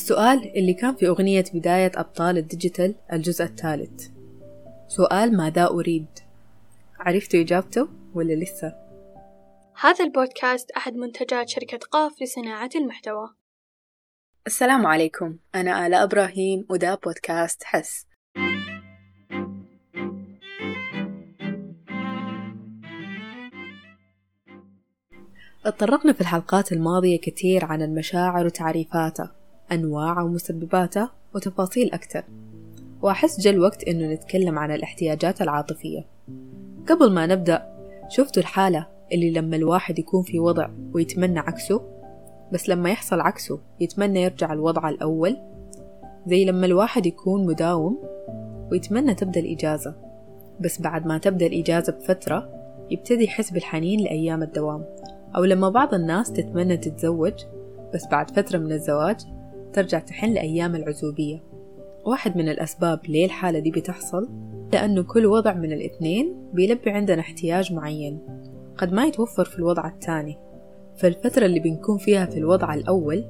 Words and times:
السؤال 0.00 0.56
اللي 0.56 0.74
كان 0.74 0.94
في 0.94 1.08
أغنية 1.08 1.44
بداية 1.54 1.92
أبطال 1.94 2.38
الديجيتال 2.38 2.94
الجزء 3.12 3.44
الثالث. 3.44 4.08
سؤال 4.88 5.36
ماذا 5.36 5.66
أريد؟ 5.66 6.06
عرفتوا 6.98 7.40
إجابته 7.40 7.88
ولا 8.14 8.32
لسه؟ 8.32 8.74
هذا 9.80 10.04
البودكاست 10.04 10.70
أحد 10.70 10.94
منتجات 10.94 11.48
شركة 11.48 11.78
قاف 11.78 12.22
لصناعة 12.22 12.70
المحتوى. 12.76 13.28
السلام 14.46 14.86
عليكم. 14.86 15.38
أنا 15.54 15.86
آلاء 15.86 16.04
إبراهيم 16.04 16.66
وده 16.70 16.94
بودكاست 17.04 17.64
حس. 17.64 18.06
تطرقنا 25.64 26.12
في 26.12 26.20
الحلقات 26.20 26.72
الماضية 26.72 27.20
كثير 27.20 27.64
عن 27.64 27.82
المشاعر 27.82 28.46
وتعريفاتها 28.46 29.39
أنواعها 29.72 30.22
ومسبباتها 30.22 31.10
وتفاصيل 31.34 31.92
أكثر. 31.92 32.24
وأحس 33.02 33.40
جا 33.40 33.50
الوقت 33.50 33.84
إنه 33.84 34.14
نتكلم 34.14 34.58
عن 34.58 34.70
الاحتياجات 34.70 35.42
العاطفية. 35.42 36.04
قبل 36.88 37.12
ما 37.12 37.26
نبدأ 37.26 37.66
شفتوا 38.08 38.42
الحالة 38.42 38.86
اللي 39.12 39.30
لما 39.30 39.56
الواحد 39.56 39.98
يكون 39.98 40.22
في 40.22 40.38
وضع 40.38 40.68
ويتمنى 40.94 41.38
عكسه؟ 41.38 41.82
بس 42.52 42.68
لما 42.68 42.90
يحصل 42.90 43.20
عكسه 43.20 43.58
يتمنى 43.80 44.22
يرجع 44.22 44.52
الوضع 44.52 44.88
الأول؟ 44.88 45.36
زي 46.26 46.44
لما 46.44 46.66
الواحد 46.66 47.06
يكون 47.06 47.46
مداوم 47.46 47.98
ويتمنى 48.72 49.14
تبدأ 49.14 49.40
الإجازة. 49.40 49.94
بس 50.60 50.80
بعد 50.80 51.06
ما 51.06 51.18
تبدأ 51.18 51.46
الإجازة 51.46 51.92
بفترة 51.92 52.48
يبتدي 52.90 53.24
يحس 53.24 53.50
بالحنين 53.50 54.00
لأيام 54.00 54.42
الدوام. 54.42 54.84
أو 55.36 55.44
لما 55.44 55.68
بعض 55.68 55.94
الناس 55.94 56.32
تتمنى 56.32 56.76
تتزوج 56.76 57.34
بس 57.94 58.06
بعد 58.10 58.30
فترة 58.30 58.58
من 58.58 58.72
الزواج 58.72 59.20
ترجع 59.72 59.98
تحن 59.98 60.32
لأيام 60.32 60.76
العزوبية. 60.76 61.42
واحد 62.06 62.36
من 62.36 62.48
الأسباب 62.48 63.00
ليه 63.08 63.24
الحالة 63.24 63.58
دي 63.58 63.70
بتحصل 63.70 64.28
لأنه 64.72 65.02
كل 65.02 65.26
وضع 65.26 65.54
من 65.54 65.72
الاثنين 65.72 66.50
بيلبي 66.52 66.90
عندنا 66.90 67.20
احتياج 67.20 67.72
معين. 67.72 68.18
قد 68.76 68.92
ما 68.92 69.04
يتوفر 69.04 69.44
في 69.44 69.58
الوضع 69.58 69.88
الثاني. 69.88 70.38
فالفترة 70.96 71.46
اللي 71.46 71.60
بنكون 71.60 71.98
فيها 71.98 72.26
في 72.26 72.38
الوضع 72.38 72.74
الأول 72.74 73.24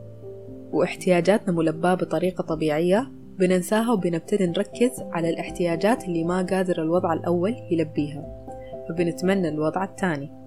واحتياجاتنا 0.73 1.53
ملباة 1.53 1.95
بطريقة 1.95 2.43
طبيعية 2.43 3.11
بننساها 3.39 3.93
وبنبتدي 3.93 4.47
نركز 4.47 4.91
على 5.01 5.31
الاحتياجات 5.31 6.05
اللي 6.05 6.25
ما 6.25 6.43
قادر 6.43 6.83
الوضع 6.83 7.13
الأول 7.13 7.57
يلبيها. 7.71 8.47
فبنتمنى 8.89 9.49
الوضع 9.49 9.85
الثاني. 9.85 10.40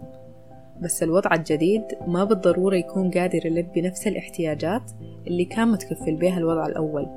بس 0.81 1.03
الوضع 1.03 1.35
الجديد 1.35 1.83
ما 2.07 2.23
بالضرورة 2.23 2.75
يكون 2.75 3.11
قادر 3.11 3.45
يلبي 3.45 3.81
نفس 3.81 4.07
الاحتياجات 4.07 4.91
اللي 5.27 5.45
كان 5.45 5.67
متكفل 5.67 6.15
بها 6.15 6.37
الوضع 6.37 6.67
الأول. 6.67 7.07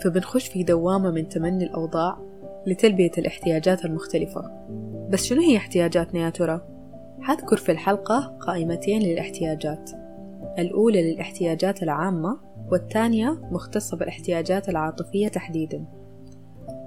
فبنخش 0.00 0.48
في 0.48 0.62
دوامة 0.62 1.10
من 1.10 1.28
تمني 1.28 1.64
الأوضاع 1.64 2.18
لتلبية 2.66 3.10
الاحتياجات 3.18 3.84
المختلفة. 3.84 4.50
بس 5.10 5.24
شنو 5.24 5.40
هي 5.40 5.56
احتياجاتنا 5.56 6.20
يا 6.20 6.30
ترى؟ 6.30 6.60
حذكر 7.20 7.56
في 7.56 7.72
الحلقة 7.72 8.36
قائمتين 8.40 9.02
للاحتياجات. 9.02 9.90
الأولى 10.58 11.12
للاحتياجات 11.12 11.82
العامة 11.82 12.38
والثانية 12.70 13.40
مختصة 13.50 13.96
بالاحتياجات 13.96 14.68
العاطفية 14.68 15.28
تحديدا. 15.28 15.84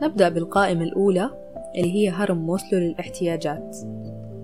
نبدأ 0.01 0.29
بالقائمة 0.29 0.83
الأولى 0.83 1.29
اللي 1.75 1.93
هي 1.93 2.09
هرم 2.09 2.37
موسلو 2.37 2.79
للاحتياجات. 2.79 3.77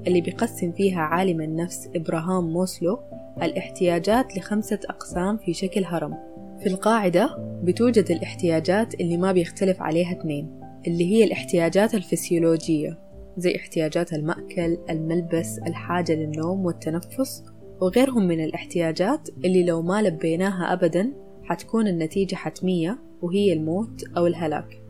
اللي 0.08 0.22
بيقسم 0.22 0.72
فيها 0.72 1.00
عالم 1.00 1.42
النفس 1.42 1.89
إبراهام 1.95 2.53
موسلو 2.53 3.00
الاحتياجات 3.44 4.38
لخمسة 4.38 4.80
أقسام 4.89 5.38
في 5.38 5.53
شكل 5.53 5.83
هرم. 5.86 6.17
في 6.59 6.67
القاعدة 6.67 7.36
بتوجد 7.64 8.11
الاحتياجات 8.11 8.94
اللي 8.94 9.17
ما 9.17 9.31
بيختلف 9.31 9.81
عليها 9.81 10.11
اثنين 10.11 10.59
اللي 10.88 11.05
هي 11.11 11.23
الاحتياجات 11.23 11.95
الفسيولوجية 11.95 13.00
زي 13.38 13.55
احتياجات 13.55 14.14
المأكل، 14.14 14.77
الملبس، 14.89 15.59
الحاجة 15.67 16.14
للنوم 16.14 16.65
والتنفس 16.65 17.43
وغيرهم 17.82 18.27
من 18.27 18.43
الاحتياجات 18.43 19.30
اللي 19.45 19.64
لو 19.64 19.82
ما 19.82 20.02
لبيناها 20.02 20.73
أبدا 20.73 21.14
حتكون 21.43 21.88
النتيجة 21.88 22.36
حتمية 22.36 22.99
وهي 23.21 23.54
الموت 23.54 24.04
أو 24.17 24.27
الهلاك. 24.27 24.82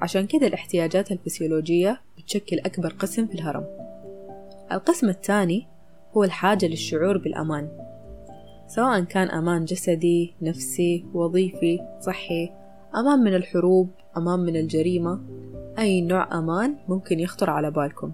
عشان 0.00 0.26
كده 0.26 0.46
الاحتياجات 0.46 1.12
الفسيولوجية 1.12 2.00
بتشكل 2.18 2.58
أكبر 2.58 2.88
قسم 2.88 3.26
في 3.26 3.34
الهرم. 3.34 3.77
القسم 4.72 5.08
الثاني 5.08 5.66
هو 6.16 6.24
الحاجة 6.24 6.66
للشعور 6.66 7.18
بالأمان 7.18 7.68
سواء 8.66 9.00
كان 9.00 9.28
أمان 9.28 9.64
جسدي، 9.64 10.34
نفسي، 10.42 11.06
وظيفي، 11.14 11.80
صحي، 12.00 12.52
أمان 12.96 13.18
من 13.18 13.34
الحروب، 13.34 13.90
أمان 14.16 14.40
من 14.40 14.56
الجريمة، 14.56 15.20
أي 15.78 16.00
نوع 16.00 16.38
أمان 16.38 16.76
ممكن 16.88 17.20
يخطر 17.20 17.50
على 17.50 17.70
بالكم. 17.70 18.12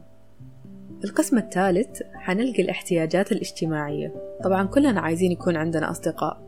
في 0.99 1.05
القسم 1.05 1.39
الثالث 1.39 2.03
حنلقى 2.15 2.63
الاحتياجات 2.63 3.33
الاجتماعية. 3.33 4.15
طبعا 4.45 4.67
كلنا 4.67 5.01
عايزين 5.01 5.33
يكون 5.33 5.57
عندنا 5.57 5.91
أصدقاء 5.91 6.43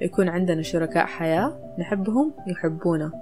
يكون 0.00 0.28
عندنا 0.28 0.62
شركاء 0.62 1.06
حياة 1.06 1.74
نحبهم 1.78 2.32
يحبونا. 2.46 3.12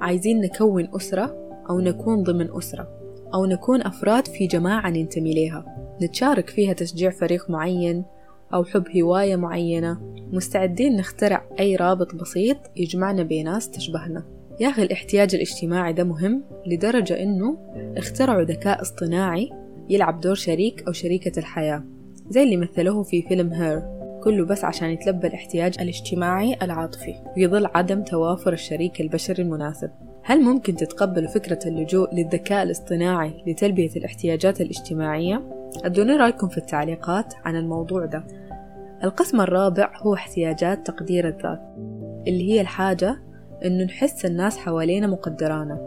عايزين 0.00 0.40
نكون 0.40 0.88
أسرة 0.96 1.36
أو 1.70 1.80
نكون 1.80 2.22
ضمن 2.22 2.56
أسرة. 2.56 2.99
أو 3.34 3.46
نكون 3.46 3.82
أفراد 3.82 4.26
في 4.26 4.46
جماعة 4.46 4.90
ننتمي 4.90 5.34
ليها. 5.34 5.64
نتشارك 6.02 6.50
فيها 6.50 6.72
تشجيع 6.72 7.10
فريق 7.10 7.50
معين 7.50 8.04
أو 8.54 8.64
حب 8.64 8.84
هواية 8.96 9.36
معينة. 9.36 10.00
مستعدين 10.32 10.96
نخترع 10.96 11.44
أي 11.60 11.76
رابط 11.76 12.14
بسيط 12.14 12.56
يجمعنا 12.76 13.22
بناس 13.22 13.70
تشبهنا. 13.70 14.24
يا 14.60 14.68
أخي 14.68 14.82
الاحتياج 14.82 15.34
الاجتماعي 15.34 15.92
ده 15.92 16.04
مهم 16.04 16.42
لدرجة 16.66 17.22
إنه 17.22 17.58
اخترعوا 17.96 18.42
ذكاء 18.42 18.82
اصطناعي 18.82 19.50
يلعب 19.88 20.20
دور 20.20 20.34
شريك 20.34 20.82
أو 20.86 20.92
شريكة 20.92 21.38
الحياة 21.38 21.84
زي 22.28 22.42
اللي 22.42 22.56
مثلوه 22.56 23.02
في 23.02 23.22
فيلم 23.22 23.52
هير 23.52 23.82
كله 24.24 24.44
بس 24.44 24.64
عشان 24.64 24.90
يتلبى 24.90 25.26
الاحتياج 25.26 25.74
الاجتماعي 25.80 26.56
العاطفي 26.62 27.14
ويظل 27.36 27.66
عدم 27.66 28.04
توافر 28.04 28.52
الشريك 28.52 29.00
البشري 29.00 29.42
المناسب. 29.42 29.90
هل 30.30 30.42
ممكن 30.42 30.76
تتقبلوا 30.76 31.28
فكرة 31.28 31.58
اللجوء 31.66 32.14
للذكاء 32.14 32.62
الاصطناعي 32.62 33.44
لتلبية 33.46 33.90
الاحتياجات 33.96 34.60
الاجتماعية؟ 34.60 35.42
ادوني 35.84 36.16
رأيكم 36.16 36.48
في 36.48 36.58
التعليقات 36.58 37.34
عن 37.44 37.56
الموضوع 37.56 38.06
ده. 38.06 38.24
القسم 39.04 39.40
الرابع 39.40 39.90
هو 40.02 40.14
احتياجات 40.14 40.86
تقدير 40.86 41.28
الذات 41.28 41.60
اللي 42.26 42.52
هي 42.52 42.60
الحاجة 42.60 43.16
إنه 43.64 43.84
نحس 43.84 44.26
الناس 44.26 44.58
حوالينا 44.58 45.06
مقدرانا 45.06 45.78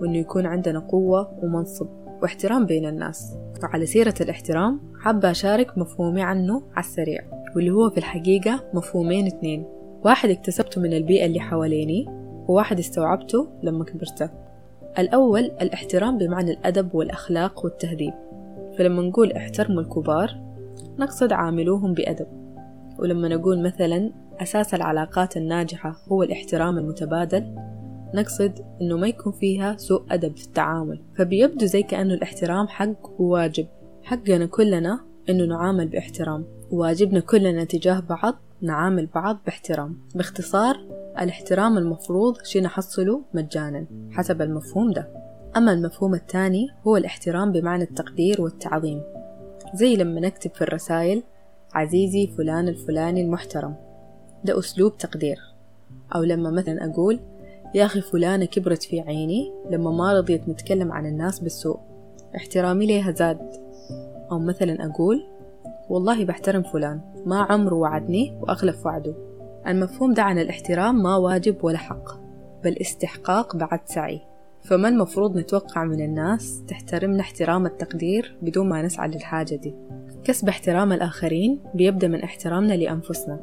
وإنه 0.00 0.18
يكون 0.18 0.46
عندنا 0.46 0.78
قوة 0.78 1.38
ومنصب 1.42 1.88
واحترام 2.22 2.66
بين 2.66 2.86
الناس. 2.86 3.34
وعلى 3.62 3.86
سيرة 3.86 4.14
الاحترام 4.20 4.80
حابة 5.02 5.30
أشارك 5.30 5.78
مفهومي 5.78 6.22
عنه 6.22 6.62
على 6.74 6.84
السريع 6.84 7.20
واللي 7.56 7.70
هو 7.70 7.90
في 7.90 7.98
الحقيقة 7.98 8.64
مفهومين 8.74 9.26
اتنين. 9.26 9.64
واحد 10.04 10.30
اكتسبته 10.30 10.80
من 10.80 10.92
البيئة 10.92 11.26
اللي 11.26 11.40
حواليني 11.40 12.25
وواحد 12.48 12.78
استوعبته 12.78 13.48
لما 13.62 13.84
كبرت 13.84 14.30
الأول 14.98 15.40
الاحترام 15.40 16.18
بمعنى 16.18 16.50
الأدب 16.50 16.94
والأخلاق 16.94 17.64
والتهذيب. 17.64 18.14
فلما 18.78 19.02
نقول 19.02 19.32
احترموا 19.32 19.82
الكبار 19.82 20.30
نقصد 20.98 21.32
عاملوهم 21.32 21.94
بأدب. 21.94 22.26
ولما 22.98 23.28
نقول 23.28 23.62
مثلا 23.62 24.12
أساس 24.40 24.74
العلاقات 24.74 25.36
الناجحة 25.36 25.96
هو 26.08 26.22
الاحترام 26.22 26.78
المتبادل 26.78 27.54
نقصد 28.14 28.52
إنه 28.80 28.96
ما 28.96 29.06
يكون 29.06 29.32
فيها 29.32 29.76
سوء 29.76 30.02
أدب 30.10 30.36
في 30.36 30.46
التعامل. 30.46 31.00
فبيبدو 31.16 31.66
زي 31.66 31.82
كأنه 31.82 32.14
الاحترام 32.14 32.68
حق 32.68 33.20
وواجب. 33.20 33.66
حقنا 34.02 34.46
كلنا 34.46 35.00
إنه 35.30 35.44
نعامل 35.44 35.88
باحترام. 35.88 36.44
وواجبنا 36.70 37.20
كلنا 37.20 37.64
تجاه 37.64 38.00
بعض 38.00 38.34
نعامل 38.62 39.06
بعض 39.06 39.38
باحترام. 39.46 39.98
باختصار 40.14 40.76
الاحترام 41.20 41.78
المفروض 41.78 42.42
شي 42.42 42.60
نحصله 42.60 43.22
مجانا 43.34 43.86
حسب 44.10 44.42
المفهوم 44.42 44.92
ده. 44.92 45.08
أما 45.56 45.72
المفهوم 45.72 46.14
الثاني 46.14 46.68
هو 46.86 46.96
الاحترام 46.96 47.52
بمعنى 47.52 47.84
التقدير 47.84 48.42
والتعظيم. 48.42 49.02
زي 49.74 49.96
لما 49.96 50.20
نكتب 50.20 50.50
في 50.54 50.62
الرسائل 50.62 51.22
عزيزي 51.74 52.26
فلان 52.26 52.68
الفلاني 52.68 53.22
المحترم. 53.22 53.74
ده 54.44 54.58
أسلوب 54.58 54.98
تقدير. 54.98 55.38
أو 56.14 56.22
لما 56.22 56.50
مثلا 56.50 56.90
أقول 56.90 57.20
يا 57.74 57.84
أخي 57.84 58.00
فلانة 58.00 58.44
كبرت 58.44 58.82
في 58.82 59.00
عيني 59.00 59.52
لما 59.70 59.90
ما 59.90 60.12
رضيت 60.12 60.48
نتكلم 60.48 60.92
عن 60.92 61.06
الناس 61.06 61.40
بالسوء. 61.40 61.78
احترامي 62.36 62.86
ليها 62.86 63.12
زاد. 63.12 63.38
أو 64.32 64.38
مثلا 64.38 64.86
أقول 64.86 65.26
والله 65.88 66.24
بحترم 66.24 66.62
فلان 66.62 67.00
ما 67.26 67.38
عمره 67.42 67.74
وعدني 67.74 68.38
وأخلف 68.40 68.86
وعده. 68.86 69.14
المفهوم 69.68 70.14
ده 70.14 70.22
عن 70.22 70.38
الاحترام 70.38 71.02
ما 71.02 71.16
واجب 71.16 71.64
ولا 71.64 71.78
حق 71.78 72.08
بل 72.64 72.76
استحقاق 72.80 73.56
بعد 73.56 73.80
سعي. 73.84 74.20
فما 74.62 74.88
المفروض 74.88 75.38
نتوقع 75.38 75.84
من 75.84 76.00
الناس 76.00 76.62
تحترمنا 76.68 77.20
احترام 77.20 77.66
التقدير 77.66 78.36
بدون 78.42 78.68
ما 78.68 78.82
نسعى 78.82 79.08
للحاجة 79.08 79.54
دي؟ 79.54 79.74
كسب 80.24 80.48
احترام 80.48 80.92
الآخرين 80.92 81.60
بيبدأ 81.74 82.08
من 82.08 82.22
احترامنا 82.22 82.72
لأنفسنا. 82.72 83.40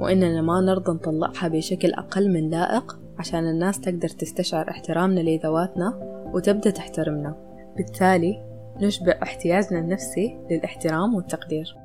وإننا 0.00 0.42
ما 0.42 0.60
نرضى 0.60 0.92
نطلعها 0.92 1.48
بشكل 1.48 1.92
أقل 1.92 2.32
من 2.32 2.50
لائق 2.50 2.98
عشان 3.18 3.48
الناس 3.48 3.80
تقدر 3.80 4.08
تستشعر 4.08 4.70
احترامنا 4.70 5.20
لذواتنا 5.20 5.94
وتبدأ 6.34 6.70
تحترمنا. 6.70 7.36
بالتالي 7.76 8.44
نشبع 8.80 9.18
احتياجنا 9.22 9.78
النفسي 9.78 10.38
للاحترام 10.50 11.14
والتقدير. 11.14 11.81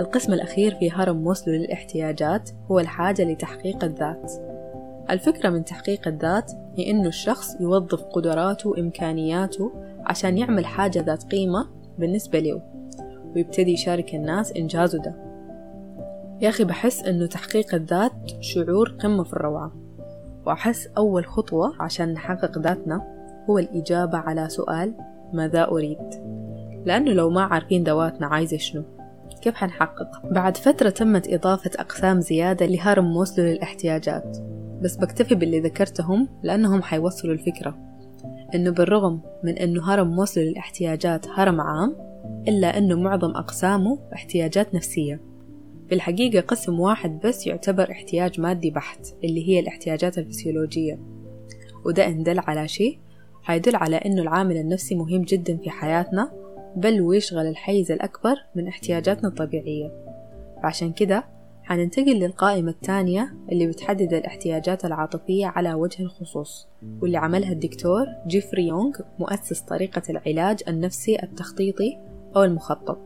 القسم 0.00 0.32
الأخير 0.32 0.74
في 0.74 0.90
هرم 0.90 1.16
موسلو 1.16 1.54
للاحتياجات 1.54 2.50
هو 2.70 2.78
الحاجة 2.78 3.22
لتحقيق 3.22 3.84
الذات. 3.84 4.32
الفكرة 5.10 5.50
من 5.50 5.64
تحقيق 5.64 6.08
الذات 6.08 6.52
هي 6.78 6.90
إنه 6.90 7.08
الشخص 7.08 7.60
يوظف 7.60 8.02
قدراته 8.02 8.70
وإمكانياته 8.70 9.72
عشان 10.06 10.38
يعمل 10.38 10.66
حاجة 10.66 11.02
ذات 11.02 11.24
قيمة 11.24 11.68
بالنسبة 11.98 12.38
له 12.38 12.62
ويبتدي 13.36 13.72
يشارك 13.72 14.14
الناس 14.14 14.52
إنجازه 14.52 14.98
ده. 14.98 15.14
يا 16.40 16.48
أخي 16.48 16.64
بحس 16.64 17.04
إنه 17.04 17.26
تحقيق 17.26 17.74
الذات 17.74 18.12
شعور 18.40 18.96
قمة 19.00 19.24
في 19.24 19.32
الروعة 19.32 19.72
وأحس 20.46 20.88
أول 20.98 21.26
خطوة 21.26 21.72
عشان 21.80 22.12
نحقق 22.12 22.58
ذاتنا 22.58 23.02
هو 23.50 23.58
الإجابة 23.58 24.18
على 24.18 24.48
سؤال 24.48 24.94
ماذا 25.32 25.68
أريد؟ 25.68 25.98
لأنه 26.84 27.12
لو 27.12 27.30
ما 27.30 27.42
عارفين 27.42 27.84
ذواتنا 27.84 28.26
عايزة 28.26 28.56
شنو؟ 28.56 28.99
كيف 29.42 29.54
حنحقق؟ 29.54 30.26
بعد 30.32 30.56
فترة 30.56 30.90
تمت 30.90 31.28
إضافة 31.28 31.70
أقسام 31.78 32.20
زيادة 32.20 32.66
لهرم 32.66 33.04
موسلو 33.04 33.44
للاحتياجات 33.44 34.36
بس 34.82 34.96
بكتفي 34.96 35.34
باللي 35.34 35.60
ذكرتهم 35.60 36.28
لأنهم 36.42 36.82
حيوصلوا 36.82 37.34
الفكرة. 37.34 37.78
إنه 38.54 38.70
بالرغم 38.70 39.20
من 39.44 39.58
إنه 39.58 39.92
هرم 39.92 40.08
موسلو 40.08 40.44
للاحتياجات 40.44 41.28
هرم 41.28 41.60
عام 41.60 41.96
إلا 42.48 42.78
إنه 42.78 43.00
معظم 43.00 43.30
أقسامه 43.30 43.98
احتياجات 44.14 44.74
نفسية. 44.74 45.20
في 45.88 45.94
الحقيقة 45.94 46.40
قسم 46.40 46.80
واحد 46.80 47.20
بس 47.24 47.46
يعتبر 47.46 47.90
احتياج 47.90 48.40
مادي 48.40 48.70
بحت 48.70 49.06
اللي 49.24 49.48
هي 49.48 49.60
الاحتياجات 49.60 50.18
الفسيولوجية. 50.18 50.98
وده 51.84 52.06
إن 52.06 52.22
دل 52.22 52.38
على 52.38 52.68
شيء 52.68 52.98
حيدل 53.42 53.76
على 53.76 53.96
إنه 53.96 54.22
العامل 54.22 54.56
النفسي 54.56 54.94
مهم 54.94 55.22
جدا 55.22 55.56
في 55.56 55.70
حياتنا 55.70 56.30
بل 56.76 57.00
ويشغل 57.00 57.46
الحيز 57.46 57.92
الأكبر 57.92 58.36
من 58.54 58.68
احتياجاتنا 58.68 59.28
الطبيعية. 59.28 59.90
فعشان 60.62 60.92
كده 60.92 61.24
حننتقل 61.62 62.18
للقائمة 62.18 62.70
الثانية 62.70 63.34
اللي 63.52 63.66
بتحدد 63.66 64.14
الاحتياجات 64.14 64.84
العاطفية 64.84 65.46
على 65.46 65.74
وجه 65.74 66.02
الخصوص 66.02 66.68
واللي 67.00 67.18
عملها 67.18 67.52
الدكتور 67.52 68.06
جيفري 68.26 68.66
يونغ 68.66 68.92
مؤسس 69.18 69.60
طريقة 69.60 70.02
العلاج 70.10 70.60
النفسي 70.68 71.22
التخطيطي 71.22 71.98
أو 72.36 72.42
المخطط. 72.42 72.98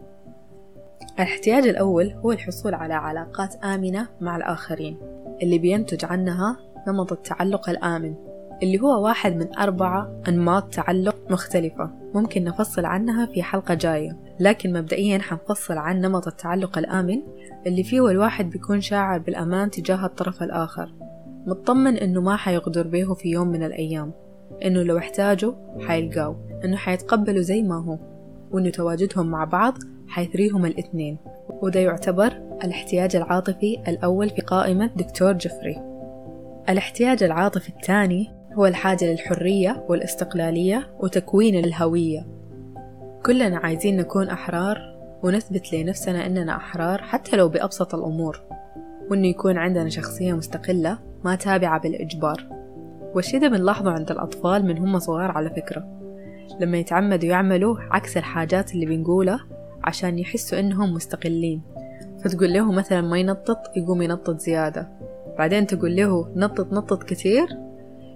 الاحتياج 1.15 1.67
الأول 1.67 2.11
هو 2.11 2.33
الحصول 2.33 2.75
على 2.75 2.95
علاقات 2.95 3.55
آمنة 3.65 4.09
مع 4.21 4.37
الآخرين 4.37 4.97
اللي 5.43 5.59
بينتج 5.59 6.05
عنها 6.05 6.57
نمط 6.89 7.13
التعلق 7.13 7.71
الآمن. 7.71 8.15
اللي 8.63 8.81
هو 8.81 9.05
واحد 9.05 9.37
من 9.37 9.59
أربعة 9.59 10.23
أنماط 10.29 10.75
تعلق 10.75 11.17
مختلفة. 11.31 11.91
ممكن 12.15 12.45
نفصل 12.45 12.85
عنها 12.85 13.27
في 13.27 13.43
حلقة 13.43 13.75
جاية. 13.75 14.17
لكن 14.41 14.73
مبدئيا 14.73 15.19
حنفصل 15.19 15.79
عن 15.79 16.01
نمط 16.01 16.27
التعلق 16.27 16.79
الآمن 16.79 17.23
اللي 17.67 17.85
فيه 17.85 18.11
الواحد 18.11 18.51
بيكون 18.51 18.81
شاعر 18.81 19.19
بالأمان 19.19 19.71
تجاه 19.71 20.07
الطرف 20.07 20.43
الآخر. 20.43 20.95
مطمن 21.47 21.97
إنه 21.97 22.21
ما 22.21 22.37
حيغدر 22.37 22.87
به 22.87 23.15
في 23.15 23.29
يوم 23.29 23.49
من 23.49 23.63
الأيام. 23.63 24.13
إنه 24.65 24.83
لو 24.83 24.99
احتاجوا 24.99 25.53
حيلقاو 25.81 26.37
إنه 26.65 26.77
حيتقبلوا 26.77 27.43
زي 27.43 27.63
ما 27.63 27.85
هو. 27.85 27.99
وإنه 28.51 28.71
تواجدهم 28.71 29.27
مع 29.27 29.45
بعض 29.45 29.75
حيثريهم 30.09 30.67
الاثنين. 30.67 31.19
وده 31.63 31.81
يعتبر 31.81 32.33
الاحتياج 32.65 33.17
العاطفي 33.17 33.83
الأول 33.89 34.31
في 34.31 34.43
قائمة 34.43 34.91
دكتور 34.97 35.33
جفري 35.33 35.95
الاحتياج 36.69 37.23
العاطفي 37.23 37.69
الثاني 37.69 38.31
هو 38.55 38.67
الحاجة 38.67 39.05
للحرية 39.05 39.85
والاستقلالية 39.89 40.89
وتكوين 41.01 41.65
الهوية. 41.65 42.27
كلنا 43.27 43.59
عايزين 43.59 43.97
نكون 43.97 44.29
أحرار 44.29 44.79
ونثبت 45.23 45.73
لنفسنا 45.73 46.27
إننا 46.27 46.57
أحرار 46.57 47.03
حتى 47.03 47.37
لو 47.37 47.49
بأبسط 47.49 47.95
الأمور 47.95 48.41
وإنه 49.11 49.27
يكون 49.27 49.59
عندنا 49.59 49.89
شخصية 49.89 50.33
مستقلة 50.33 50.99
ما 51.25 51.35
تابعة 51.35 51.81
بالإجبار. 51.81 52.49
والشي 53.15 53.39
ده 53.39 53.49
بنلاحظه 53.49 53.91
عند 53.91 54.11
الأطفال 54.11 54.67
من 54.67 54.79
هم 54.79 54.99
صغار 54.99 55.31
على 55.31 55.51
فكرة. 55.51 55.85
لما 56.61 56.79
يتعمدوا 56.79 57.29
يعملوا 57.29 57.77
عكس 57.91 58.17
الحاجات 58.17 58.75
اللي 58.75 58.87
بنقولها 58.87 59.41
عشان 59.85 60.19
يحسوا 60.19 60.61
إنهم 60.61 60.95
مستقلين. 60.95 61.63
فتقول 62.25 62.53
له 62.53 62.73
مثلا 62.73 63.01
ما 63.01 63.19
ينطط 63.19 63.77
يقوم 63.77 64.03
ينطط 64.03 64.41
زيادة. 64.41 64.89
بعدين 65.39 65.67
تقول 65.67 65.97
له 65.97 66.29
نطط 66.37 66.73
نطط 66.73 67.03
كتير 67.03 67.47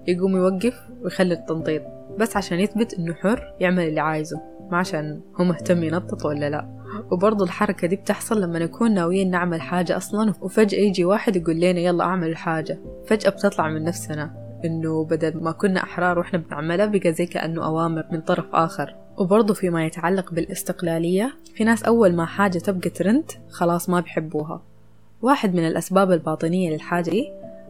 يقوم 0.09 0.37
يوقف 0.37 0.75
ويخلي 1.03 1.35
التنطيط. 1.35 1.83
بس 2.19 2.37
عشان 2.37 2.61
يثبت 2.61 2.95
إنه 2.95 3.15
حر 3.15 3.55
يعمل 3.61 3.89
اللي 3.89 4.01
عايزه. 4.01 4.41
ما 4.71 4.79
عشان 4.79 5.21
هو 5.41 5.45
مهتم 5.45 5.85
ينطط 5.85 6.25
ولا 6.25 6.51
لا. 6.51 6.69
وبرضو 7.11 7.45
الحركة 7.45 7.89
دي 7.89 7.97
بتحصل 7.97 8.41
لما 8.41 8.59
نكون 8.59 8.95
ناويين 8.95 9.31
نعمل 9.31 9.61
حاجة 9.61 9.97
أصلا 9.97 10.35
وفجأة 10.43 10.79
يجي 10.79 11.05
واحد 11.05 11.37
يقول 11.37 11.57
لنا 11.57 11.81
يلا 11.81 12.05
أعمل 12.05 12.29
الحاجة. 12.29 12.79
فجأة 13.07 13.31
بتطلع 13.31 13.69
من 13.69 13.85
نفسنا 13.85 14.31
إنه 14.65 15.05
بدل 15.05 15.43
ما 15.43 15.53
كنا 15.53 15.83
أحرار 15.83 16.19
وإحنا 16.19 16.39
بنعملها 16.39 16.87
بقى 16.87 17.13
زي 17.13 17.27
كأنه 17.27 17.65
أوامر 17.65 18.05
من 18.13 18.21
طرف 18.21 18.47
آخر. 18.53 18.95
وبرضه 19.19 19.55
فيما 19.55 19.87
يتعلق 19.87 20.33
بالاستقلالية 20.33 21.33
في 21.55 21.65
ناس 21.65 21.85
أول 21.85 22.15
ما 22.17 22.27
حاجة 22.27 22.59
تبقى 22.59 22.91
ترند 22.91 23.31
خلاص 23.51 23.89
ما 23.91 24.01
بيحبوها. 24.01 24.63
واحد 25.23 25.55
من 25.55 25.67
الأسباب 25.67 26.13
الباطنية 26.13 26.71
للحاجة 26.71 27.11
دي 27.11 27.29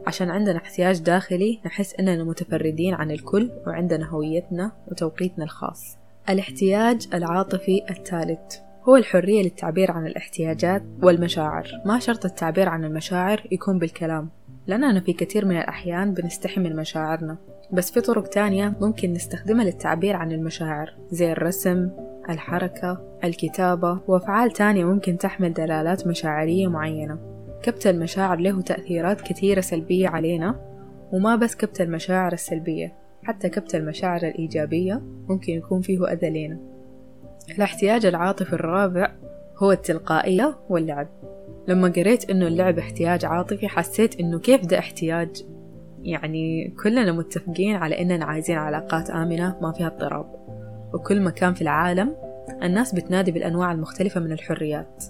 عشان 0.08 0.30
عندنا 0.30 0.56
احتياج 0.56 1.00
داخلي 1.00 1.60
نحس 1.66 1.94
إننا 1.94 2.24
متفردين 2.24 2.94
عن 2.94 3.10
الكل 3.10 3.50
وعندنا 3.66 4.08
هويتنا 4.08 4.72
وتوقيتنا 4.86 5.44
الخاص. 5.44 5.96
الاحتياج 6.28 7.08
العاطفي 7.14 7.82
الثالث 7.90 8.56
هو 8.88 8.96
الحرية 8.96 9.42
للتعبير 9.42 9.90
عن 9.90 10.06
الاحتياجات 10.06 10.82
والمشاعر. 11.02 11.68
ما 11.86 11.98
شرط 11.98 12.24
التعبير 12.24 12.68
عن 12.68 12.84
المشاعر 12.84 13.46
يكون 13.52 13.78
بالكلام. 13.78 14.28
لأننا 14.66 15.00
في 15.00 15.12
كثير 15.12 15.44
من 15.44 15.56
الأحيان 15.56 16.14
بنستحي 16.14 16.60
من 16.60 16.76
مشاعرنا. 16.76 17.36
بس 17.72 17.90
في 17.90 18.00
طرق 18.00 18.28
تانية 18.28 18.74
ممكن 18.80 19.12
نستخدمها 19.12 19.64
للتعبير 19.64 20.16
عن 20.16 20.32
المشاعر 20.32 20.94
زي 21.10 21.32
الرسم 21.32 21.90
الحركة 22.30 23.18
الكتابة. 23.24 24.00
وأفعال 24.06 24.50
تانية 24.50 24.84
ممكن 24.84 25.18
تحمل 25.18 25.52
دلالات 25.52 26.06
مشاعرية 26.06 26.66
معينة. 26.66 27.37
كبت 27.62 27.86
المشاعر 27.86 28.38
له 28.38 28.60
تأثيرات 28.60 29.20
كثيرة 29.20 29.60
سلبية 29.60 30.08
علينا 30.08 30.60
وما 31.12 31.36
بس 31.36 31.56
كبت 31.56 31.80
المشاعر 31.80 32.32
السلبية 32.32 32.92
حتى 33.22 33.48
كبت 33.48 33.74
المشاعر 33.74 34.22
الإيجابية 34.22 35.02
ممكن 35.28 35.52
يكون 35.52 35.80
فيه 35.80 36.12
أذى 36.12 36.46
لنا. 36.46 36.58
الاحتياج 37.56 38.06
العاطفي 38.06 38.52
الرابع 38.52 39.12
هو 39.56 39.72
التلقائية 39.72 40.56
واللعب. 40.68 41.08
لما 41.68 41.88
قريت 41.88 42.30
إنه 42.30 42.46
اللعب 42.46 42.78
احتياج 42.78 43.24
عاطفي 43.24 43.68
حسيت 43.68 44.20
إنه 44.20 44.38
كيف 44.38 44.66
ده 44.66 44.78
احتياج؟ 44.78 45.44
يعني 46.02 46.74
كلنا 46.82 47.12
متفقين 47.12 47.76
على 47.76 48.02
إننا 48.02 48.24
عايزين 48.24 48.56
علاقات 48.56 49.10
آمنة 49.10 49.56
ما 49.62 49.72
فيها 49.72 49.86
اضطراب. 49.86 50.26
وكل 50.94 51.22
مكان 51.22 51.54
في 51.54 51.62
العالم 51.62 52.14
الناس 52.62 52.94
بتنادي 52.94 53.32
بالأنواع 53.32 53.72
المختلفة 53.72 54.20
من 54.20 54.32
الحريات. 54.32 55.04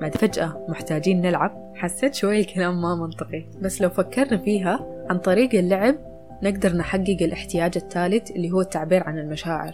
بعد 0.00 0.16
فجأة 0.16 0.66
محتاجين 0.68 1.20
نلعب. 1.20 1.72
حسيت 1.74 2.14
شوي 2.14 2.40
الكلام 2.40 2.82
ما 2.82 2.94
منطقي. 2.94 3.44
بس 3.62 3.82
لو 3.82 3.88
فكرنا 3.88 4.38
فيها 4.38 4.86
عن 5.10 5.18
طريق 5.18 5.54
اللعب 5.54 5.94
نقدر 6.42 6.76
نحقق 6.76 7.16
الاحتياج 7.20 7.72
الثالث 7.76 8.30
اللي 8.30 8.50
هو 8.50 8.60
التعبير 8.60 9.02
عن 9.04 9.18
المشاعر. 9.18 9.72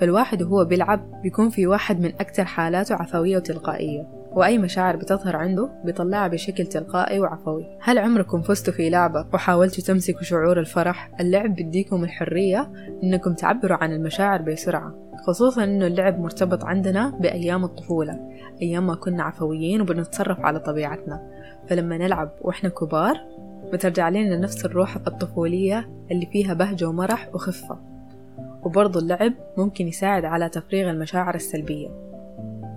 فالواحد 0.00 0.42
وهو 0.42 0.64
بيلعب 0.64 1.22
بيكون 1.22 1.48
في 1.48 1.66
واحد 1.66 2.00
من 2.00 2.12
أكثر 2.20 2.44
حالاته 2.44 2.94
عفوية 2.94 3.36
وتلقائية. 3.36 4.17
وأي 4.32 4.58
مشاعر 4.58 4.96
بتظهر 4.96 5.36
عنده 5.36 5.70
بيطلعها 5.84 6.28
بشكل 6.28 6.66
تلقائي 6.66 7.20
وعفوي. 7.20 7.66
هل 7.80 7.98
عمركم 7.98 8.42
فزتوا 8.42 8.72
في 8.72 8.90
لعبة 8.90 9.26
وحاولتوا 9.34 9.84
تمسكوا 9.84 10.22
شعور 10.22 10.60
الفرح؟ 10.60 11.10
اللعب 11.20 11.54
بيديكم 11.54 12.04
الحرية 12.04 12.70
إنكم 13.02 13.34
تعبروا 13.34 13.76
عن 13.76 13.92
المشاعر 13.92 14.42
بسرعة 14.42 14.94
خصوصا 15.26 15.64
إنه 15.64 15.86
اللعب 15.86 16.20
مرتبط 16.20 16.64
عندنا 16.64 17.10
بأيام 17.20 17.64
الطفولة 17.64 18.20
أيام 18.62 18.86
ما 18.86 18.94
كنا 18.94 19.22
عفويين 19.22 19.80
وبنتصرف 19.80 20.40
على 20.40 20.60
طبيعتنا. 20.60 21.30
فلما 21.68 21.98
نلعب 21.98 22.30
وإحنا 22.40 22.68
كبار 22.68 23.20
بترجع 23.72 24.08
لنا 24.08 24.36
نفس 24.36 24.64
الروح 24.64 24.96
الطفولية 24.96 25.88
اللي 26.10 26.26
فيها 26.26 26.54
بهجة 26.54 26.88
ومرح 26.88 27.28
وخفة. 27.34 27.78
وبرضو 28.62 28.98
اللعب 28.98 29.32
ممكن 29.56 29.88
يساعد 29.88 30.24
على 30.24 30.48
تفريغ 30.48 30.90
المشاعر 30.90 31.34
السلبية. 31.34 32.07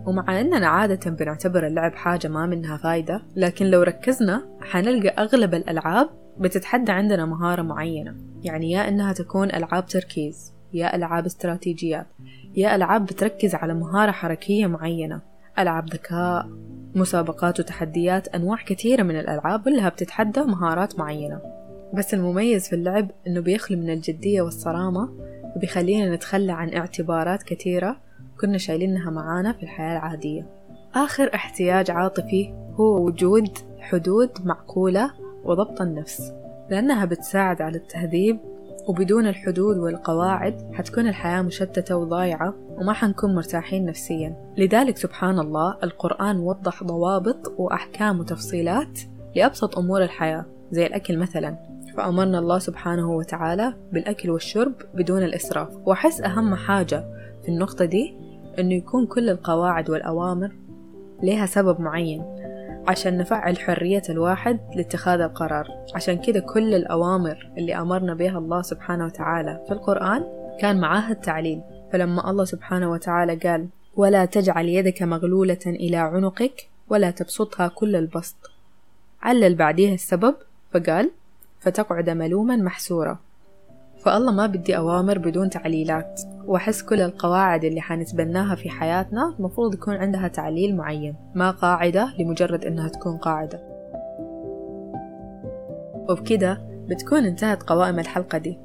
ومع 0.06 0.42
أننا 0.42 0.68
عادة 0.68 1.12
بنعتبر 1.12 1.68
اللعب 1.68 1.96
حاجة 1.96 2.28
ما 2.28 2.46
منها 2.46 2.78
فايدة 2.78 3.22
لكن 3.36 3.66
لو 3.66 3.82
ركزنا 3.82 4.44
حنلقى 4.62 5.10
أغلب 5.10 5.54
الألعاب 5.54 6.10
بتتحدى 6.40 6.92
عندنا 6.92 7.26
مهارة 7.26 7.62
معينة. 7.62 8.16
يعني 8.44 8.72
يا 8.72 8.88
إنها 8.88 9.14
تكون 9.14 9.52
ألعاب 9.52 9.86
تركيز 9.86 10.54
يا 10.74 10.96
ألعاب 10.96 11.26
استراتيجيات 11.26 12.08
يا 12.56 12.76
ألعاب 12.76 13.06
بتركز 13.06 13.56
على 13.56 13.74
مهارة 13.74 14.12
حركية 14.12 14.68
معينة. 14.68 15.22
ألعاب 15.60 15.90
ذكاء 15.90 16.50
مسابقات 16.96 17.60
وتحديات 17.60 18.28
أنواع 18.28 18.58
كثيرة 18.66 19.04
من 19.04 19.20
الألعاب 19.20 19.64
كلها 19.64 19.90
بتتحدى 19.90 20.42
مهارات 20.42 21.00
معينة. 21.00 21.42
بس 21.94 22.14
المميز 22.14 22.70
في 22.70 22.76
اللعب 22.76 23.12
إنه 23.28 23.42
بيخلي 23.42 23.78
من 23.78 23.90
الجدية 23.90 24.42
والصرامة 24.42 25.10
وبيخلينا 25.56 26.16
نتخلى 26.16 26.52
عن 26.52 26.74
اعتبارات 26.74 27.44
كثيرة 27.44 27.98
كنا 28.42 28.58
شايلينها 28.58 29.12
معانا 29.12 29.54
في 29.54 29.64
الحياة 29.64 29.98
العادية. 29.98 30.46
آخر 30.96 31.32
احتياج 31.36 31.92
عاطفي 31.92 32.54
هو 32.76 33.06
وجود 33.06 33.50
حدود 33.80 34.30
معقولة 34.46 35.12
وضبط 35.44 35.82
النفس 35.82 36.34
لأنها 36.70 37.06
بتساعد 37.06 37.62
على 37.62 37.78
التهذيب 37.78 38.40
وبدون 38.88 39.28
الحدود 39.28 39.78
والقواعد 39.78 40.72
حتكون 40.74 41.08
الحياة 41.08 41.42
مشتتة 41.42 41.96
وضايعة 41.96 42.54
وما 42.78 42.94
حنكون 42.94 43.36
مرتاحين 43.36 43.86
نفسيا. 43.86 44.36
لذلك 44.58 44.98
سبحان 44.98 45.40
الله 45.40 45.78
القرآن 45.84 46.40
وضح 46.40 46.84
ضوابط 46.84 47.54
وأحكام 47.58 48.20
وتفصيلات 48.20 49.00
لأبسط 49.36 49.78
أمور 49.78 50.04
الحياة 50.04 50.46
زي 50.72 50.86
الأكل 50.86 51.18
مثلا. 51.18 51.56
فأمرنا 51.98 52.40
الله 52.40 52.60
سبحانه 52.60 53.12
وتعالى 53.12 53.74
بالأكل 53.94 54.30
والشرب 54.30 54.74
بدون 54.94 55.24
الإسراف. 55.24 55.70
وأحس 55.86 56.22
أهم 56.22 56.56
حاجة 56.56 57.06
في 57.44 57.50
النقطة 57.50 57.86
دي 57.86 58.31
إنه 58.60 58.74
يكون 58.74 59.06
كل 59.06 59.30
القواعد 59.30 59.90
والأوامر 59.90 60.52
لها 61.24 61.46
سبب 61.46 61.82
معين 61.82 62.24
عشان 62.88 63.18
نفعل 63.18 63.58
حرية 63.58 64.02
الواحد 64.10 64.60
لاتخاذ 64.76 65.22
القرار. 65.22 65.68
عشان 65.96 66.18
كده 66.18 66.40
كل 66.40 66.74
الأوامر 66.74 67.52
اللي 67.58 67.76
أمرنا 67.76 68.14
بها 68.14 68.38
الله 68.38 68.62
سبحانه 68.62 69.06
وتعالى 69.06 69.64
في 69.68 69.74
القرآن 69.74 70.26
كان 70.60 70.80
معاها 70.80 71.12
التعليل. 71.12 71.62
فلما 71.94 72.30
الله 72.30 72.46
سبحانه 72.46 72.92
وتعالى 72.92 73.36
قال 73.36 73.68
ولا 73.96 74.26
تجعل 74.26 74.70
يدك 74.70 75.02
مغلولة 75.02 75.60
إلى 75.66 75.98
عنقك 75.98 76.68
ولا 76.90 77.12
تبسطها 77.12 77.68
كل 77.68 77.96
البسط 77.96 78.52
علل 79.22 79.56
بعديها 79.56 79.94
السبب 79.94 80.36
فقال 80.74 81.12
فتقعد 81.60 82.10
ملوما 82.10 82.56
محسورا 82.56 83.20
فالله 84.04 84.32
ما 84.32 84.48
بدي 84.48 84.78
أوامر 84.78 85.18
بدون 85.18 85.50
تعليلات. 85.50 86.22
وأحس 86.46 86.82
كل 86.82 87.02
القواعد 87.02 87.64
اللي 87.64 87.82
حنتبناها 87.82 88.56
في 88.56 88.70
حياتنا 88.70 89.36
مفروض 89.40 89.74
يكون 89.74 89.96
عندها 89.96 90.28
تعليل 90.28 90.76
معين 90.76 91.16
ما 91.36 91.52
قاعدة 91.52 92.14
لمجرد 92.20 92.66
إنها 92.66 92.88
تكون 92.88 93.18
قاعدة. 93.18 93.60
وبكده 96.10 96.62
بتكون 96.90 97.26
انتهت 97.26 97.64
قوائم 97.64 98.00
الحلقة 98.00 98.38
دي. 98.38 98.60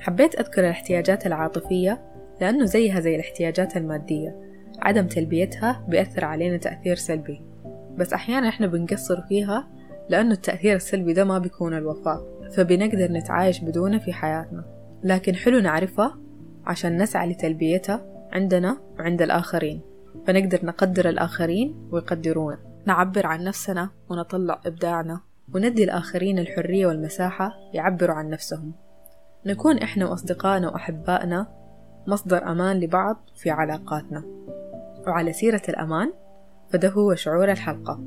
حبيت 0.00 0.40
أذكر 0.40 0.64
الاحتياجات 0.64 1.26
العاطفية 1.26 2.02
لأنه 2.40 2.64
زيها 2.64 3.00
زي 3.00 3.14
الاحتياجات 3.14 3.76
المادية. 3.76 4.36
عدم 4.82 5.06
تلبيتها 5.06 5.84
بيأثر 5.88 6.24
علينا 6.24 6.56
تأثير 6.56 6.96
سلبي. 6.96 7.42
بس 7.96 8.12
أحيانا 8.12 8.48
إحنا 8.48 8.66
بنقصر 8.66 9.20
فيها 9.20 9.68
لأنه 10.08 10.32
التأثير 10.32 10.76
السلبي 10.76 11.12
ده 11.12 11.24
ما 11.24 11.38
بيكون 11.38 11.74
الوفاء. 11.74 12.41
فبنقدر 12.52 13.12
نتعايش 13.12 13.60
بدونه 13.60 13.98
في 13.98 14.12
حياتنا. 14.12 14.64
لكن 15.04 15.34
حلو 15.34 15.58
نعرفها 15.58 16.18
عشان 16.66 17.02
نسعى 17.02 17.32
لتلبيتها 17.32 18.28
عندنا 18.32 18.78
وعند 18.98 19.22
الآخرين. 19.22 19.80
فنقدر 20.26 20.66
نقدر 20.66 21.08
الآخرين 21.08 21.88
ويقدرونا 21.90 22.58
نعبر 22.86 23.26
عن 23.26 23.44
نفسنا 23.44 23.90
ونطلع 24.08 24.60
إبداعنا. 24.66 25.20
وندي 25.54 25.84
الآخرين 25.84 26.38
الحرية 26.38 26.86
والمساحة 26.86 27.52
يعبروا 27.74 28.14
عن 28.14 28.30
نفسهم. 28.30 28.72
نكون 29.46 29.78
إحنا 29.78 30.08
وأصدقائنا 30.08 30.68
وأحبائنا 30.68 31.46
مصدر 32.06 32.50
أمان 32.50 32.80
لبعض 32.80 33.16
في 33.36 33.50
علاقاتنا. 33.50 34.24
وعلى 35.06 35.32
سيرة 35.32 35.62
الأمان 35.68 36.12
فده 36.70 36.88
هو 36.88 37.14
شعور 37.14 37.50
الحلقة. 37.50 38.00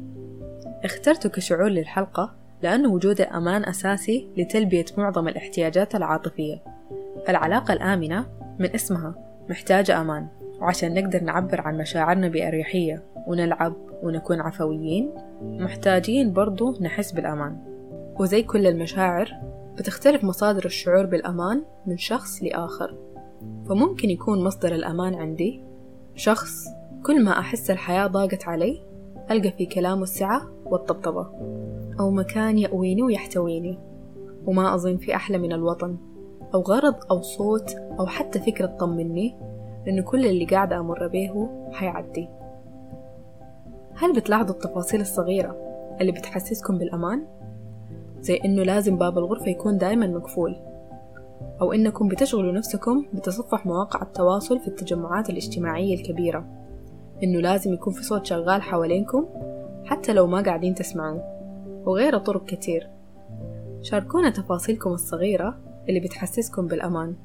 اخترته 0.83 1.29
كشعور 1.29 1.67
للحلقة؟ 1.67 2.44
لأن 2.63 2.85
وجود 2.85 3.21
الأمان 3.21 3.65
أساسي 3.65 4.27
لتلبية 4.37 4.85
معظم 4.97 5.27
الاحتياجات 5.27 5.95
العاطفية. 5.95 6.63
العلاقة 7.29 7.73
الآمنة 7.73 8.25
من 8.59 8.73
اسمها 8.73 9.15
محتاجة 9.49 10.01
أمان 10.01 10.27
وعشان 10.59 10.93
نقدر 10.93 11.23
نعبر 11.23 11.61
عن 11.61 11.77
مشاعرنا 11.77 12.27
بأريحية 12.27 13.03
ونلعب 13.27 13.73
ونكون 14.03 14.41
عفويين 14.41 15.11
محتاجين 15.41 16.33
برضو 16.33 16.77
نحس 16.81 17.11
بالأمان. 17.11 17.57
وزي 18.19 18.43
كل 18.43 18.67
المشاعر 18.67 19.31
بتختلف 19.77 20.23
مصادر 20.23 20.65
الشعور 20.65 21.05
بالأمان 21.05 21.63
من 21.85 21.97
شخص 21.97 22.43
لآخر. 22.43 22.95
فممكن 23.69 24.09
يكون 24.09 24.43
مصدر 24.43 24.75
الأمان 24.75 25.15
عندي 25.15 25.63
شخص 26.15 26.65
كل 27.03 27.23
ما 27.23 27.39
أحس 27.39 27.71
الحياة 27.71 28.07
ضاقت 28.07 28.47
علي 28.47 28.81
ألقى 29.31 29.51
في 29.51 29.65
كلامه 29.65 30.03
السعة 30.03 30.41
والطبطبة. 30.65 31.29
أو 31.99 32.11
مكان 32.11 32.57
يأويني 32.57 33.03
ويحتويني 33.03 33.79
وما 34.45 34.75
أظن 34.75 34.97
في 34.97 35.15
أحلى 35.15 35.37
من 35.37 35.53
الوطن 35.53 35.97
أو 36.53 36.61
غرض 36.61 36.95
أو 37.11 37.21
صوت 37.21 37.75
أو 37.99 38.07
حتى 38.07 38.39
فكرة 38.39 38.65
تطمني 38.65 39.35
إنه 39.87 40.01
كل 40.01 40.25
اللي 40.25 40.45
قاعدة 40.45 40.79
أمر 40.79 41.07
به 41.07 41.49
حيعدي 41.71 42.29
هل 43.95 44.13
بتلاحظوا 44.13 44.55
التفاصيل 44.55 45.01
الصغيرة 45.01 45.55
اللي 46.01 46.11
بتحسسكم 46.11 46.77
بالأمان؟ 46.77 47.25
زي 48.21 48.39
إنه 48.45 48.63
لازم 48.63 48.97
باب 48.97 49.17
الغرفة 49.17 49.47
يكون 49.47 49.77
دايما 49.77 50.07
مقفول 50.07 50.55
أو 51.61 51.73
إنكم 51.73 52.07
بتشغلوا 52.07 52.51
نفسكم 52.51 53.05
بتصفح 53.13 53.65
مواقع 53.65 54.01
التواصل 54.01 54.59
في 54.59 54.67
التجمعات 54.67 55.29
الاجتماعية 55.29 55.95
الكبيرة 55.95 56.45
إنه 57.23 57.39
لازم 57.39 57.73
يكون 57.73 57.93
في 57.93 58.03
صوت 58.03 58.25
شغال 58.25 58.61
حوالينكم 58.61 59.25
حتى 59.85 60.13
لو 60.13 60.27
ما 60.27 60.41
قاعدين 60.41 60.75
تسمعوه 60.75 61.34
وغيرها 61.85 62.19
طرق 62.19 62.45
كتير. 62.45 62.89
شاركونا 63.81 64.29
تفاصيلكم 64.29 64.89
الصغيرة 64.89 65.57
اللي 65.89 65.99
بتحسسكم 65.99 66.67
بالأمان. 66.67 67.15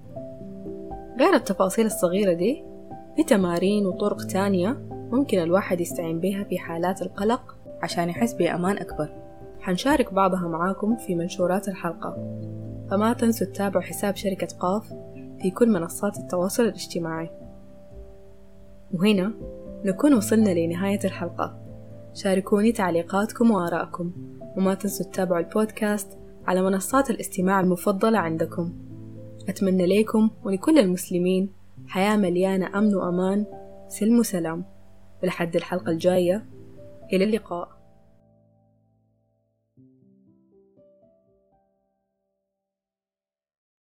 غير 1.18 1.34
التفاصيل 1.34 1.86
الصغيرة 1.86 2.32
دي 2.32 2.64
في 3.16 3.24
تمارين 3.24 3.86
وطرق 3.86 4.26
تانية 4.26 4.78
ممكن 4.90 5.38
الواحد 5.38 5.80
يستعين 5.80 6.20
بها 6.20 6.44
في 6.44 6.58
حالات 6.58 7.02
القلق 7.02 7.56
عشان 7.82 8.08
يحس 8.08 8.34
بأمان 8.34 8.78
أكبر. 8.78 9.08
حنشارك 9.60 10.14
بعضها 10.14 10.48
معاكم 10.48 10.96
في 10.96 11.14
منشورات 11.14 11.68
الحلقة. 11.68 12.16
فما 12.90 13.12
تنسوا 13.12 13.46
تتابعوا 13.46 13.82
حساب 13.82 14.16
شركة 14.16 14.56
قاف 14.58 14.92
في 15.42 15.50
كل 15.50 15.68
منصات 15.68 16.18
التواصل 16.18 16.62
الاجتماعي. 16.62 17.30
وهنا 18.94 19.32
نكون 19.84 20.14
وصلنا 20.14 20.50
لنهاية 20.50 21.00
الحلقة. 21.04 21.69
شاركوني 22.14 22.72
تعليقاتكم 22.72 23.50
وآرائكم 23.50 24.12
وما 24.56 24.74
تنسوا 24.74 25.06
تتابعوا 25.06 25.40
البودكاست 25.40 26.18
على 26.46 26.62
منصات 26.62 27.10
الاستماع 27.10 27.60
المفضلة 27.60 28.18
عندكم. 28.18 28.72
أتمنى 29.48 30.00
لكم 30.00 30.30
ولكل 30.44 30.78
المسلمين 30.78 31.52
حياة 31.86 32.16
مليانة 32.16 32.78
أمن 32.78 32.94
وأمان. 32.94 33.44
سلم 33.88 34.18
وسلام. 34.18 34.64
ولحد 35.22 35.56
الحلقة 35.56 35.90
الجاية. 35.90 36.46
إلى 37.12 37.24
اللقاء. 37.24 37.79